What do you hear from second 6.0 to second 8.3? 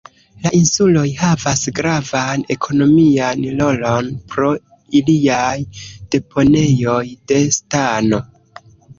deponejoj de stano.